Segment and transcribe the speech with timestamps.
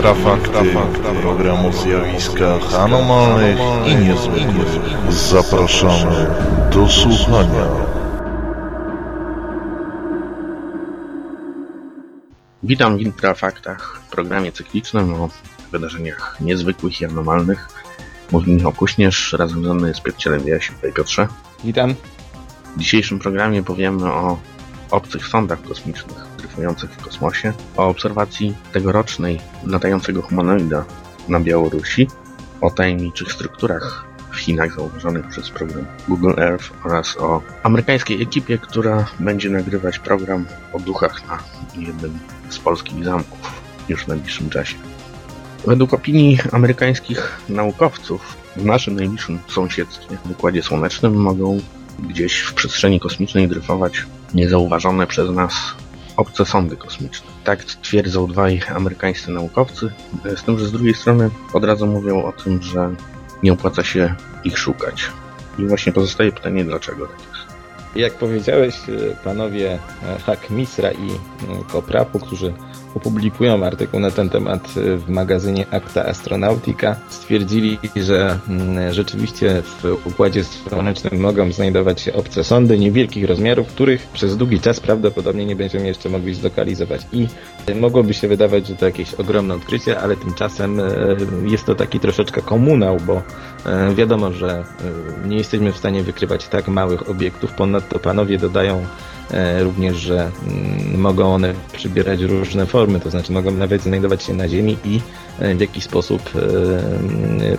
[0.00, 0.76] Kontrafakty,
[1.22, 5.12] program o zjawiskach anomalnych i niezwykłych.
[5.12, 6.26] Zapraszamy
[6.72, 7.66] do słuchania.
[12.62, 15.28] Witam w Intrafaktach, programie cyklicznym o
[15.72, 17.68] wydarzeniach niezwykłych i anomalnych.
[18.32, 20.70] Mówi Michał Kuśnierz, razem ze mną jest Piotr Cielebiaś.
[20.70, 21.28] Witaj Piotrze.
[21.64, 21.94] Witam.
[22.76, 24.38] W dzisiejszym programie powiemy o
[24.90, 30.84] obcych sondach kosmicznych dryfujących w kosmosie, o obserwacji tegorocznej latającego humanoida
[31.28, 32.08] na Białorusi,
[32.60, 39.06] o tajemniczych strukturach w Chinach zauważonych przez program Google Earth oraz o amerykańskiej ekipie, która
[39.20, 41.38] będzie nagrywać program o duchach na
[41.82, 44.76] jednym z polskich zamków już w najbliższym czasie.
[45.66, 51.60] Według opinii amerykańskich naukowców w naszym najbliższym sąsiedztwie, w Układzie Słonecznym, mogą
[51.98, 55.54] gdzieś w przestrzeni kosmicznej dryfować niezauważone przez nas
[56.20, 57.30] obce sondy kosmiczne.
[57.44, 59.92] Tak twierdzą dwaj amerykańscy naukowcy,
[60.36, 62.94] z tym, że z drugiej strony od razu mówią o tym, że
[63.42, 64.14] nie opłaca się
[64.44, 65.10] ich szukać.
[65.58, 67.39] I właśnie pozostaje pytanie, dlaczego tak jest.
[67.96, 68.74] Jak powiedziałeś,
[69.24, 69.78] panowie
[70.26, 71.08] Hak Misra i
[71.72, 72.52] Koprapu, którzy
[72.94, 76.96] opublikują artykuł na ten temat w magazynie Acta Astronautica.
[77.08, 78.38] Stwierdzili, że
[78.90, 84.80] rzeczywiście w Układzie Słonecznym mogą znajdować się obce sondy niewielkich rozmiarów, których przez długi czas
[84.80, 87.00] prawdopodobnie nie będziemy jeszcze mogli zlokalizować.
[87.12, 87.26] I
[87.74, 90.80] mogłoby się wydawać, że to jakieś ogromne odkrycie, ale tymczasem
[91.44, 93.22] jest to taki troszeczkę komunał, bo
[93.94, 94.64] wiadomo, że
[95.26, 97.52] nie jesteśmy w stanie wykrywać tak małych obiektów.
[97.80, 98.86] Ponadto panowie dodają
[99.60, 100.30] również, że
[100.96, 105.00] mogą one przybierać różne formy, to znaczy mogą nawet znajdować się na Ziemi i
[105.56, 106.30] w jakiś sposób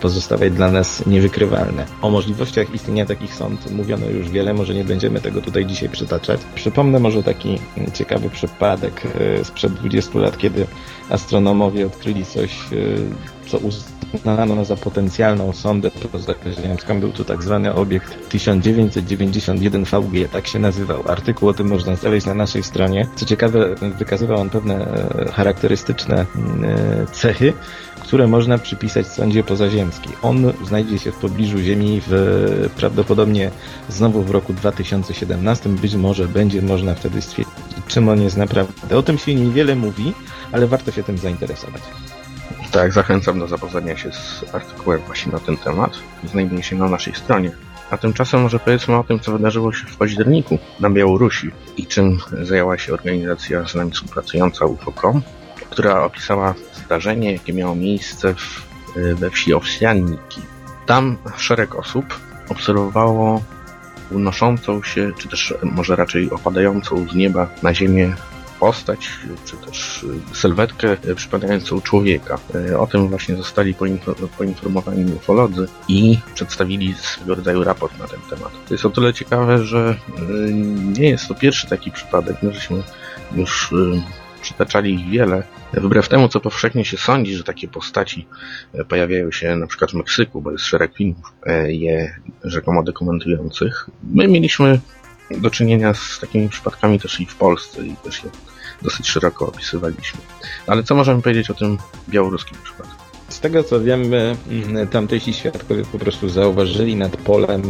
[0.00, 1.86] pozostawać dla nas niewykrywalne.
[2.02, 6.40] O możliwościach istnienia takich sąd mówiono już wiele, może nie będziemy tego tutaj dzisiaj przytaczać.
[6.54, 7.58] Przypomnę może taki
[7.94, 9.02] ciekawy przypadek
[9.44, 10.66] sprzed 20 lat, kiedy
[11.10, 12.58] astronomowie odkryli coś,
[13.46, 17.00] co uznano za potencjalną sondę pozaziemską.
[17.00, 21.02] Był to tak zwany obiekt 1991 VG, tak się nazywał.
[21.08, 23.06] Artykuł można znaleźć na naszej stronie.
[23.16, 24.86] Co ciekawe, wykazywał on pewne
[25.32, 26.26] charakterystyczne
[27.12, 27.52] cechy,
[28.02, 30.12] które można przypisać sondzie pozaziemskiej.
[30.22, 33.50] On znajdzie się w pobliżu Ziemi w, prawdopodobnie
[33.88, 35.68] znowu w roku 2017.
[35.68, 37.54] Być może będzie można wtedy stwierdzić,
[37.88, 38.96] czym on jest naprawdę.
[38.96, 40.12] O tym się niewiele mówi,
[40.52, 41.82] ale warto się tym zainteresować.
[42.72, 45.98] Tak, zachęcam do zapoznania się z artykułem właśnie na ten temat.
[46.24, 47.50] Znajduje się na naszej stronie.
[47.90, 52.18] A tymczasem może powiedzmy o tym, co wydarzyło się w październiku na Białorusi i czym
[52.42, 55.22] zajęła się organizacja z nami współpracująca UFOCOM,
[55.70, 56.54] która opisała
[56.84, 58.68] zdarzenie, jakie miało miejsce w,
[59.14, 60.40] we wsi Owsianniki.
[60.86, 63.42] Tam szereg osób obserwowało
[64.10, 68.14] unoszącą się, czy też może raczej opadającą z nieba na ziemię
[68.60, 69.10] postać,
[69.44, 72.38] czy też sylwetkę przypadającą człowieka.
[72.78, 73.74] O tym właśnie zostali
[74.38, 78.52] poinformowani ufolodzy i przedstawili swego rodzaju raport na ten temat.
[78.68, 79.96] To jest o tyle ciekawe, że
[80.98, 82.36] nie jest to pierwszy taki przypadek.
[82.42, 82.82] My żeśmy
[83.36, 83.74] już
[84.42, 85.42] przytaczali ich wiele.
[85.72, 88.26] Wbrew temu, co powszechnie się sądzi, że takie postaci
[88.88, 91.32] pojawiają się na przykład w Meksyku, bo jest szereg filmów
[91.66, 93.90] je rzekomo dokumentujących.
[94.02, 94.80] My mieliśmy
[95.30, 98.30] do czynienia z takimi przypadkami też i w Polsce i też je
[98.82, 100.20] dosyć szeroko opisywaliśmy.
[100.66, 101.78] Ale co możemy powiedzieć o tym
[102.08, 102.94] białoruskim przypadku?
[103.28, 104.36] Z tego co wiemy,
[104.90, 107.62] tamtejsi świadkowie po prostu zauważyli nad polem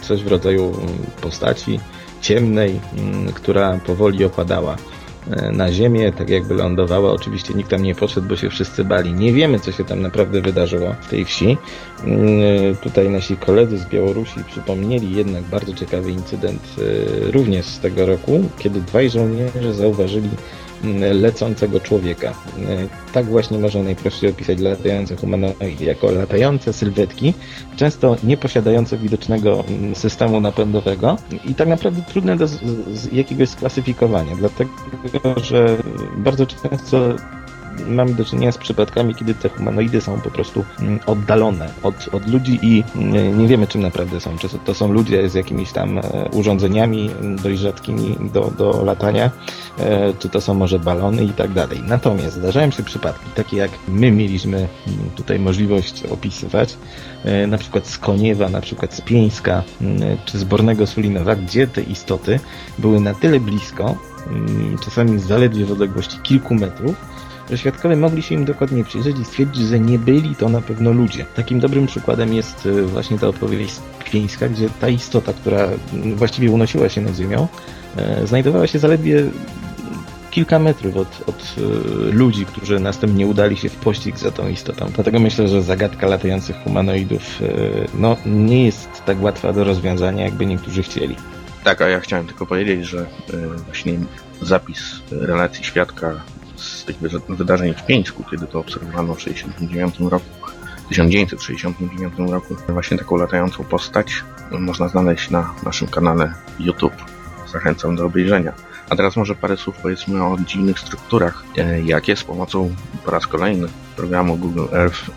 [0.00, 0.76] coś w rodzaju
[1.20, 1.80] postaci
[2.20, 2.80] ciemnej,
[3.34, 4.76] która powoli opadała
[5.52, 7.12] na ziemię, tak jakby lądowała.
[7.12, 9.12] Oczywiście nikt tam nie podszedł, bo się wszyscy bali.
[9.12, 11.56] Nie wiemy, co się tam naprawdę wydarzyło w tej wsi.
[12.82, 16.62] Tutaj nasi koledzy z Białorusi przypomnieli jednak bardzo ciekawy incydent
[17.32, 20.30] również z tego roku, kiedy dwaj żołnierze zauważyli
[21.12, 22.34] lecącego człowieka.
[23.12, 27.34] Tak właśnie można najprościej opisać latające humanoidy, jako latające sylwetki,
[27.76, 32.60] często nie posiadające widocznego systemu napędowego i tak naprawdę trudne do z,
[32.92, 34.70] z jakiegoś sklasyfikowania, dlatego
[35.36, 35.76] że
[36.16, 37.16] bardzo często
[37.86, 40.64] mamy do czynienia z przypadkami, kiedy te humanoidy są po prostu
[41.06, 42.84] oddalone od, od ludzi i
[43.36, 44.38] nie wiemy, czym naprawdę są.
[44.38, 46.00] Czy to są ludzie z jakimiś tam
[46.32, 47.10] urządzeniami
[47.42, 49.30] dość rzadkimi do, do latania,
[50.18, 51.82] czy to są może balony i tak dalej.
[51.86, 54.68] Natomiast zdarzają się przypadki, takie jak my mieliśmy
[55.16, 56.76] tutaj możliwość opisywać,
[57.48, 59.62] na przykład z Koniewa, na przykład z Pieńska,
[60.24, 62.40] czy z Bornego Sulinowa, gdzie te istoty
[62.78, 63.96] były na tyle blisko,
[64.84, 67.11] czasami zaledwie w odległości kilku metrów,
[67.50, 70.92] że świadkowie mogli się im dokładnie przyjrzeć i stwierdzić, że nie byli to na pewno
[70.92, 71.26] ludzie.
[71.36, 73.74] Takim dobrym przykładem jest właśnie ta opowieść
[74.12, 75.68] Pieńska, gdzie ta istota, która
[76.16, 77.48] właściwie unosiła się nad ziemią,
[78.24, 79.24] znajdowała się zaledwie
[80.30, 84.86] kilka metrów od, od y, ludzi, którzy następnie udali się w pościg za tą istotą.
[84.94, 87.40] Dlatego myślę, że zagadka latających humanoidów
[87.94, 91.16] no, nie jest tak łatwa do rozwiązania, jakby niektórzy chcieli.
[91.64, 93.06] Tak, a ja chciałem tylko powiedzieć, że
[93.64, 93.98] właśnie
[94.40, 94.80] zapis
[95.10, 96.20] relacji świadka
[96.62, 96.96] z tych
[97.28, 100.26] wydarzeń w Pieńsku, kiedy to obserwowano w 1969 roku,
[100.88, 104.22] 1969 roku, właśnie taką latającą postać
[104.58, 107.04] można znaleźć na naszym kanale YouTube.
[107.52, 108.52] Zachęcam do obejrzenia.
[108.90, 112.74] A teraz może parę słów powiedzmy o dziwnych strukturach, e, jakie z pomocą
[113.04, 115.10] po raz kolejny programu Google Earth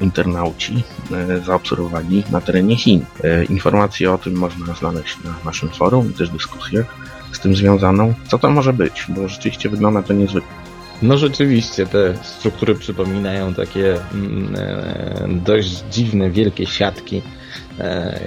[0.00, 3.04] internauci e, zaobserwowali na terenie Chin.
[3.24, 6.94] E, informacje o tym można znaleźć na naszym forum i też dyskusjach
[7.32, 8.14] z tym związaną.
[8.28, 9.06] Co to może być?
[9.08, 10.59] Bo rzeczywiście wygląda to niezwykle.
[11.02, 17.22] No rzeczywiście, te struktury przypominają takie mm, e, dość dziwne, wielkie siatki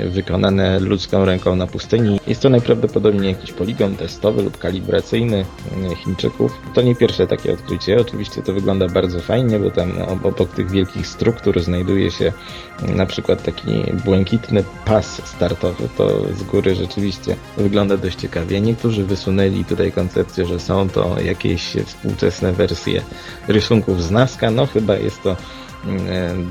[0.09, 2.19] wykonane ludzką ręką na pustyni.
[2.27, 5.45] Jest to najprawdopodobniej jakiś poligon testowy lub kalibracyjny
[5.91, 6.51] e, Chińczyków.
[6.73, 7.97] To nie pierwsze takie odkrycie.
[8.01, 9.91] Oczywiście to wygląda bardzo fajnie, bo tam
[10.23, 12.33] obok tych wielkich struktur znajduje się
[12.95, 15.89] na przykład taki błękitny pas startowy.
[15.97, 18.61] To z góry rzeczywiście wygląda dość ciekawie.
[18.61, 23.01] Niektórzy wysunęli tutaj koncepcję, że są to jakieś współczesne wersje
[23.47, 24.51] rysunków z Nazca.
[24.51, 25.35] No chyba jest to
[25.72, 25.72] E,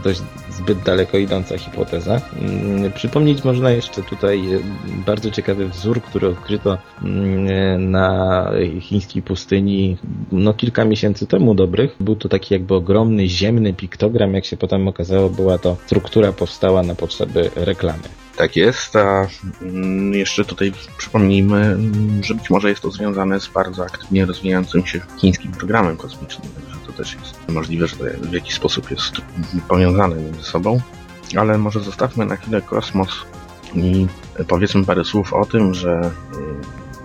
[0.04, 2.20] dość zbyt daleko idąca hipoteza.
[2.40, 4.58] Mm, przypomnieć można jeszcze tutaj e,
[5.06, 8.50] bardzo ciekawy wzór, który odkryto mm, e, na
[8.80, 9.96] chińskiej pustyni
[10.32, 11.96] no, kilka miesięcy temu dobrych.
[12.00, 16.82] Był to taki jakby ogromny ziemny piktogram, jak się potem okazało, była to struktura powstała
[16.82, 18.02] na potrzeby reklamy.
[18.36, 19.28] Tak jest, a
[19.62, 21.76] mm, jeszcze tutaj przypomnijmy,
[22.20, 26.52] że być może jest to związane z bardzo aktywnie rozwijającym się chińskim programem kosmicznym
[26.92, 29.12] to też jest możliwe, że w jakiś sposób jest
[29.68, 30.80] powiązane między sobą.
[31.36, 33.10] Ale może zostawmy na chwilę kosmos
[33.74, 34.06] i
[34.48, 36.10] powiedzmy parę słów o tym, że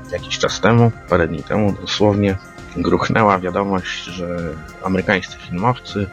[0.10, 2.38] y, jakiś czas temu, parę dni temu dosłownie,
[2.78, 6.08] gruchnęła wiadomość, że amerykańscy filmowcy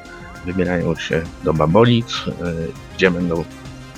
[0.44, 2.32] wybierają się do Babolic, y,
[2.94, 3.44] gdzie będą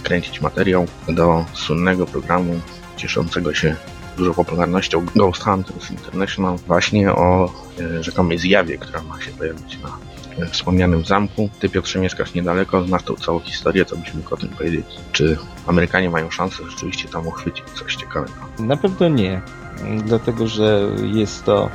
[0.07, 2.61] kręcić materiał do słynnego programu
[2.97, 3.77] cieszącego się
[4.17, 9.99] dużą popularnością Ghost Hunters International właśnie o e, rzekomej zjawie, która ma się pojawić na
[10.45, 11.49] e, wspomnianym zamku.
[11.61, 14.87] Ty Piotrze mieszkasz niedaleko, znasz tą całą historię, co byś mógł o tym powiedzieć?
[15.13, 15.37] Czy
[15.67, 18.33] Amerykanie mają szansę rzeczywiście tam uchwycić coś ciekawego?
[18.59, 19.41] Na pewno nie,
[20.05, 21.71] dlatego że jest to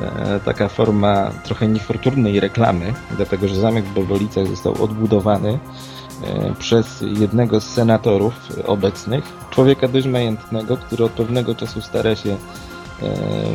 [0.00, 5.58] e, taka forma trochę niefortunnej reklamy, dlatego że zamek w Bobolicach został odbudowany
[6.58, 8.34] przez jednego z senatorów
[8.66, 12.36] obecnych, człowieka dość majętnego, który od pewnego czasu stara się e,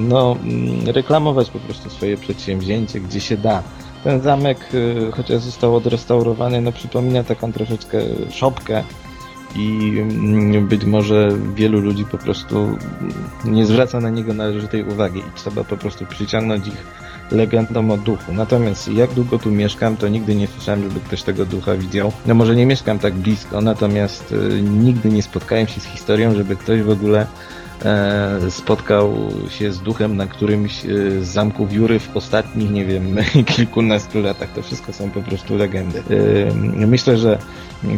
[0.01, 3.63] no, mm, reklamować po prostu swoje przedsięwzięcie, gdzie się da.
[4.03, 7.97] Ten zamek, e, chociaż został odrestaurowany, no przypomina taką troszeczkę
[8.31, 8.83] szopkę
[9.55, 12.77] i mm, być może wielu ludzi po prostu
[13.45, 16.85] nie zwraca na niego należytej uwagi i trzeba po prostu przyciągnąć ich
[17.31, 18.33] legendą o duchu.
[18.33, 22.11] Natomiast jak długo tu mieszkam, to nigdy nie słyszałem, żeby ktoś tego ducha widział.
[22.25, 26.55] No może nie mieszkam tak blisko, natomiast y, nigdy nie spotkałem się z historią, żeby
[26.55, 27.27] ktoś w ogóle
[28.49, 29.13] spotkał
[29.49, 30.87] się z duchem na którymś e,
[31.21, 33.15] z zamków Jury w ostatnich, nie wiem,
[33.55, 34.51] kilkunastu latach.
[34.53, 36.03] To wszystko są po prostu legendy.
[36.79, 37.39] E, myślę, że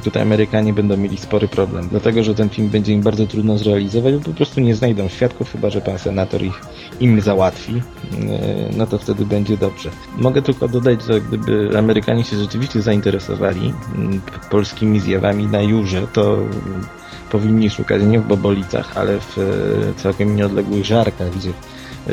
[0.03, 4.15] tutaj Amerykanie będą mieli spory problem, dlatego że ten film będzie im bardzo trudno zrealizować,
[4.15, 6.61] bo po prostu nie znajdą świadków, chyba że pan senator ich
[6.99, 7.81] im załatwi, e,
[8.77, 9.89] no to wtedy będzie dobrze.
[10.17, 13.73] Mogę tylko dodać, że gdyby Amerykanie się rzeczywiście zainteresowali
[14.49, 16.37] polskimi zjawami na Jurze, to
[17.31, 19.41] powinni szukać nie w Bobolicach, ale w e,
[19.95, 21.51] całkiem nieodległych Żarkach, gdzie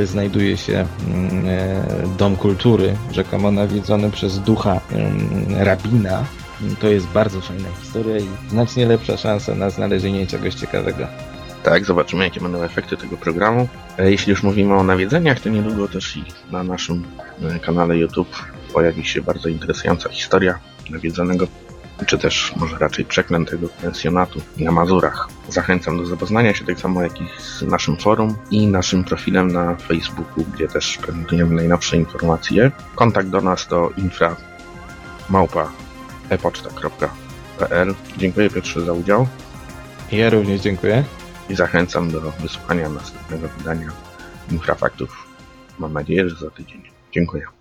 [0.06, 1.84] znajduje się mm, e,
[2.18, 6.24] Dom Kultury, rzekomo nawiedzony przez ducha mm, rabina,
[6.80, 11.06] to jest bardzo fajna historia i znacznie lepsza szansa na znalezienie czegoś ciekawego.
[11.62, 13.68] Tak, zobaczymy jakie będą efekty tego programu.
[13.98, 17.04] E, jeśli już mówimy o nawiedzeniach, to niedługo też i na naszym
[17.62, 20.58] kanale YouTube pojawi się bardzo interesująca historia
[20.90, 21.46] nawiedzonego,
[22.06, 25.28] czy też może raczej przeklętego pensjonatu na Mazurach.
[25.48, 29.76] Zachęcam do zapoznania się tak samo jak i z naszym forum i naszym profilem na
[29.76, 32.70] Facebooku, gdzie też prezentujemy najnowsze informacje.
[32.94, 34.36] Kontakt do nas to infra
[35.28, 35.72] małpa
[36.28, 37.94] epoczta.pl.
[38.16, 39.26] Dziękuję Piotrze za udział.
[40.12, 41.04] Ja również dziękuję.
[41.50, 43.88] I zachęcam do wysłuchania następnego wydania
[44.50, 45.28] Infrafaktów.
[45.78, 46.82] Mam nadzieję, że za tydzień.
[47.12, 47.57] Dziękuję.